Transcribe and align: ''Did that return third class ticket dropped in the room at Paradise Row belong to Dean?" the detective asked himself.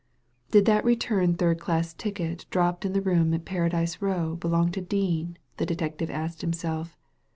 ''Did 0.49 0.65
that 0.65 0.83
return 0.83 1.35
third 1.35 1.59
class 1.59 1.93
ticket 1.93 2.47
dropped 2.49 2.85
in 2.85 2.93
the 2.93 3.03
room 3.03 3.35
at 3.35 3.45
Paradise 3.45 4.01
Row 4.01 4.35
belong 4.35 4.71
to 4.71 4.81
Dean?" 4.81 5.37
the 5.57 5.65
detective 5.67 6.09
asked 6.09 6.41
himself. 6.41 6.97